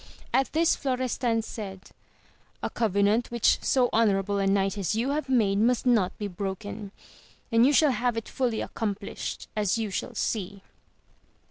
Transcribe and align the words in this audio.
At 0.33 0.51
this 0.53 0.75
Florestan 0.75 1.43
said, 1.43 1.91
A 2.63 2.71
covenant 2.71 3.29
which 3.29 3.61
so 3.63 3.87
honourable 3.93 4.39
a 4.39 4.47
knight 4.47 4.75
as 4.75 4.95
you 4.95 5.11
have 5.11 5.29
made 5.29 5.59
must 5.59 5.85
not 5.85 6.17
be 6.17 6.27
broken, 6.27 6.91
and 7.51 7.67
you 7.67 7.71
shall 7.71 7.91
have 7.91 8.17
it 8.17 8.27
fully 8.27 8.61
accomplished 8.61 9.47
as 9.55 9.77
you 9.77 9.91
shall 9.91 10.15
see. 10.15 10.63